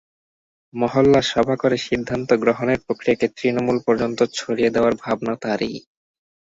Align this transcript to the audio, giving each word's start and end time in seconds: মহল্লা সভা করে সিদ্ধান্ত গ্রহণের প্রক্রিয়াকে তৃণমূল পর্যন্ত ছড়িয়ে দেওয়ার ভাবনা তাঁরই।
মহল্লা 0.73 1.21
সভা 1.31 1.55
করে 1.55 1.77
সিদ্ধান্ত 1.87 2.29
গ্রহণের 2.43 2.79
প্রক্রিয়াকে 2.85 3.27
তৃণমূল 3.37 3.77
পর্যন্ত 3.87 4.19
ছড়িয়ে 4.37 4.73
দেওয়ার 4.75 4.93
ভাবনা 5.03 5.33
তাঁরই। 5.43 5.75